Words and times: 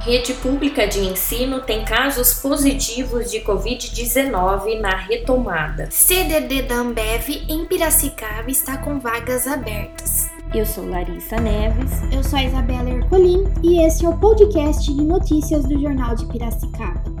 Rede 0.00 0.32
pública 0.32 0.86
de 0.86 0.98
ensino 0.98 1.60
tem 1.60 1.84
casos 1.84 2.32
positivos 2.32 3.30
de 3.30 3.40
Covid-19 3.40 4.80
na 4.80 4.96
retomada. 4.96 5.88
CDD 5.90 6.62
da 6.62 6.76
Ambev 6.76 7.28
em 7.28 7.66
Piracicaba 7.66 8.50
está 8.50 8.78
com 8.78 8.98
vagas 8.98 9.46
abertas. 9.46 10.30
Eu 10.54 10.64
sou 10.64 10.88
Larissa 10.88 11.38
Neves. 11.38 11.90
Eu 12.10 12.24
sou 12.24 12.38
a 12.38 12.44
Isabela 12.44 12.88
Ercolim 12.88 13.44
e 13.62 13.86
esse 13.86 14.06
é 14.06 14.08
o 14.08 14.16
podcast 14.16 14.90
de 14.90 15.04
notícias 15.04 15.66
do 15.66 15.78
Jornal 15.78 16.16
de 16.16 16.24
Piracicaba. 16.24 17.19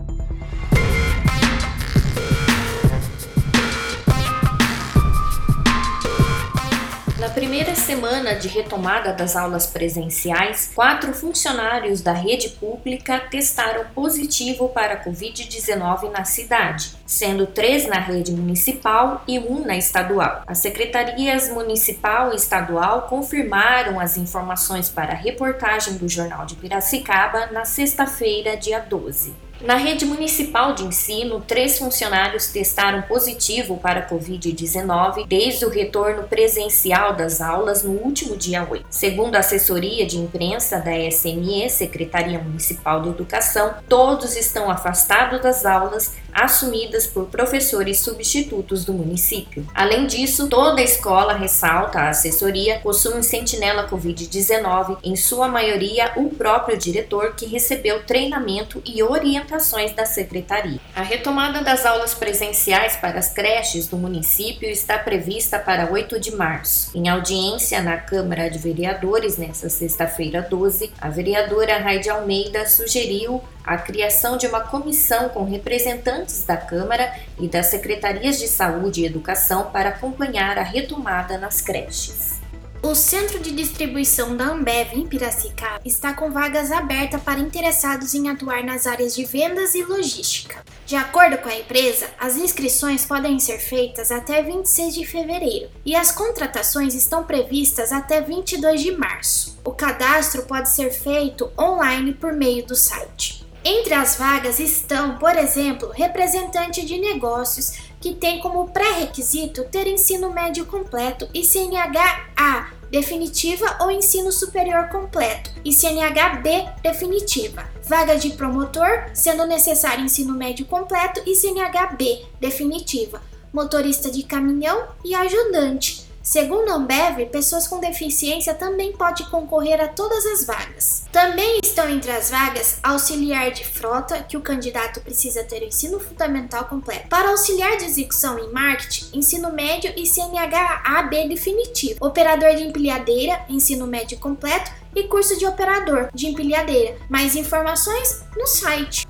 Primeira 7.40 7.74
semana 7.74 8.34
de 8.34 8.48
retomada 8.48 9.14
das 9.14 9.34
aulas 9.34 9.66
presenciais, 9.66 10.70
quatro 10.74 11.14
funcionários 11.14 12.02
da 12.02 12.12
rede 12.12 12.50
pública 12.50 13.18
testaram 13.18 13.86
positivo 13.94 14.68
para 14.68 14.92
a 14.92 15.02
Covid-19 15.02 16.10
na 16.10 16.22
cidade, 16.26 16.94
sendo 17.06 17.46
três 17.46 17.86
na 17.86 17.98
rede 17.98 18.30
municipal 18.30 19.24
e 19.26 19.38
um 19.38 19.64
na 19.64 19.74
estadual. 19.74 20.42
As 20.46 20.58
secretarias 20.58 21.48
municipal 21.48 22.30
e 22.34 22.36
estadual 22.36 23.08
confirmaram 23.08 23.98
as 23.98 24.18
informações 24.18 24.90
para 24.90 25.12
a 25.12 25.16
reportagem 25.16 25.94
do 25.94 26.06
Jornal 26.06 26.44
de 26.44 26.56
Piracicaba 26.56 27.46
na 27.46 27.64
sexta-feira, 27.64 28.54
dia 28.54 28.80
12. 28.80 29.49
Na 29.62 29.76
rede 29.76 30.06
municipal 30.06 30.72
de 30.72 30.84
ensino, 30.84 31.38
três 31.46 31.78
funcionários 31.78 32.46
testaram 32.46 33.02
positivo 33.02 33.76
para 33.76 34.00
a 34.00 34.08
Covid-19 34.08 35.26
desde 35.26 35.66
o 35.66 35.68
retorno 35.68 36.22
presencial 36.22 37.14
das 37.14 37.42
aulas 37.42 37.82
no 37.82 37.92
último 37.92 38.38
dia 38.38 38.66
8. 38.68 38.86
Segundo 38.88 39.36
a 39.36 39.40
assessoria 39.40 40.06
de 40.06 40.16
imprensa 40.16 40.78
da 40.78 40.92
SME, 41.10 41.68
Secretaria 41.68 42.38
Municipal 42.38 43.02
de 43.02 43.10
Educação, 43.10 43.74
todos 43.86 44.34
estão 44.34 44.70
afastados 44.70 45.42
das 45.42 45.66
aulas 45.66 46.14
assumidas 46.32 47.06
por 47.06 47.26
professores 47.26 48.00
substitutos 48.00 48.84
do 48.84 48.94
município. 48.94 49.66
Além 49.74 50.06
disso, 50.06 50.48
toda 50.48 50.80
a 50.80 50.84
escola, 50.84 51.34
ressalta 51.34 52.00
a 52.00 52.08
assessoria, 52.10 52.78
possui 52.80 53.14
um 53.14 53.22
sentinela 53.22 53.88
Covid-19, 53.88 54.98
em 55.04 55.16
sua 55.16 55.48
maioria 55.48 56.12
o 56.16 56.30
próprio 56.30 56.78
diretor 56.78 57.34
que 57.34 57.46
recebeu 57.46 58.04
treinamento 58.04 58.82
e 58.86 59.02
orientações 59.50 59.92
da 59.92 60.06
secretaria. 60.06 60.78
A 60.94 61.02
retomada 61.02 61.62
das 61.62 61.84
aulas 61.84 62.14
presenciais 62.14 62.96
para 62.96 63.18
as 63.18 63.32
creches 63.32 63.88
do 63.88 63.96
município 63.96 64.68
está 64.68 64.98
prevista 64.98 65.58
para 65.58 65.90
8 65.90 66.20
de 66.20 66.34
março. 66.34 66.96
Em 66.96 67.08
audiência 67.08 67.82
na 67.82 67.96
Câmara 67.96 68.48
de 68.48 68.58
Vereadores 68.58 69.36
nesta 69.36 69.68
sexta-feira 69.68 70.40
12, 70.42 70.92
a 71.00 71.08
vereadora 71.08 71.78
Raide 71.78 72.08
Almeida 72.08 72.66
sugeriu 72.66 73.42
a 73.64 73.76
criação 73.76 74.36
de 74.36 74.46
uma 74.46 74.60
comissão 74.60 75.28
com 75.28 75.44
representantes 75.44 76.44
da 76.44 76.56
Câmara 76.56 77.12
e 77.38 77.48
das 77.48 77.66
Secretarias 77.66 78.38
de 78.38 78.48
Saúde 78.48 79.02
e 79.02 79.06
Educação 79.06 79.70
para 79.70 79.90
acompanhar 79.90 80.58
a 80.58 80.62
retomada 80.62 81.36
nas 81.36 81.60
creches. 81.60 82.39
O 82.82 82.94
Centro 82.94 83.38
de 83.38 83.50
Distribuição 83.50 84.34
da 84.34 84.46
Ambev 84.46 84.94
em 84.94 85.06
Piracicaba 85.06 85.82
está 85.84 86.14
com 86.14 86.30
vagas 86.30 86.72
abertas 86.72 87.22
para 87.22 87.38
interessados 87.38 88.14
em 88.14 88.30
atuar 88.30 88.64
nas 88.64 88.86
áreas 88.86 89.14
de 89.14 89.22
vendas 89.22 89.74
e 89.74 89.84
logística. 89.84 90.64
De 90.86 90.96
acordo 90.96 91.36
com 91.38 91.50
a 91.50 91.58
empresa, 91.58 92.08
as 92.18 92.38
inscrições 92.38 93.04
podem 93.04 93.38
ser 93.38 93.58
feitas 93.58 94.10
até 94.10 94.42
26 94.42 94.94
de 94.94 95.04
fevereiro 95.04 95.68
e 95.84 95.94
as 95.94 96.10
contratações 96.10 96.94
estão 96.94 97.22
previstas 97.22 97.92
até 97.92 98.22
22 98.22 98.80
de 98.80 98.92
março. 98.92 99.58
O 99.62 99.72
cadastro 99.72 100.44
pode 100.44 100.70
ser 100.70 100.90
feito 100.90 101.52
online 101.58 102.14
por 102.14 102.32
meio 102.32 102.66
do 102.66 102.74
site. 102.74 103.46
Entre 103.64 103.92
as 103.92 104.16
vagas 104.16 104.58
estão, 104.58 105.18
por 105.18 105.36
exemplo, 105.36 105.90
representante 105.90 106.84
de 106.84 106.98
negócios 106.98 107.78
que 108.00 108.14
tem 108.14 108.40
como 108.40 108.70
pré-requisito 108.70 109.64
ter 109.64 109.86
ensino 109.86 110.32
médio 110.32 110.64
completo 110.64 111.28
e 111.34 111.44
CNH-A 111.44 112.70
definitiva 112.90 113.76
ou 113.80 113.90
ensino 113.90 114.32
superior 114.32 114.88
completo 114.88 115.50
e 115.64 115.72
CNH-B 115.72 116.66
definitiva. 116.82 117.68
Vaga 117.84 118.16
de 118.16 118.30
promotor, 118.30 119.10
sendo 119.12 119.46
necessário 119.46 120.04
ensino 120.04 120.32
médio 120.32 120.64
completo 120.64 121.20
e 121.26 121.34
CNH-B 121.34 122.24
definitiva. 122.40 123.22
Motorista 123.52 124.10
de 124.10 124.22
caminhão 124.22 124.88
e 125.04 125.14
ajudante 125.14 126.10
Segundo 126.22 126.70
a 126.70 126.74
Ambev, 126.74 127.26
pessoas 127.26 127.66
com 127.66 127.80
deficiência 127.80 128.54
também 128.54 128.92
podem 128.92 129.26
concorrer 129.26 129.80
a 129.80 129.88
todas 129.88 130.24
as 130.26 130.44
vagas. 130.44 130.99
Também 131.12 131.58
estão 131.64 131.88
entre 131.88 132.12
as 132.12 132.30
vagas 132.30 132.78
auxiliar 132.82 133.50
de 133.50 133.66
frota, 133.66 134.22
que 134.22 134.36
o 134.36 134.40
candidato 134.40 135.00
precisa 135.00 135.42
ter 135.42 135.62
o 135.62 135.66
ensino 135.66 135.98
fundamental 135.98 136.66
completo. 136.66 137.08
Para 137.08 137.30
auxiliar 137.30 137.76
de 137.76 137.84
execução 137.84 138.38
em 138.38 138.52
marketing, 138.52 139.18
ensino 139.18 139.52
médio 139.52 139.92
e 139.96 140.06
CNH-AB 140.06 141.28
definitivo. 141.28 141.98
Operador 142.00 142.54
de 142.54 142.62
empilhadeira, 142.62 143.44
ensino 143.48 143.88
médio 143.88 144.18
completo 144.18 144.70
e 144.94 145.02
curso 145.04 145.36
de 145.36 145.46
operador 145.46 146.10
de 146.14 146.28
empilhadeira. 146.28 146.96
Mais 147.08 147.34
informações 147.34 148.24
no 148.36 148.46
site. 148.46 149.09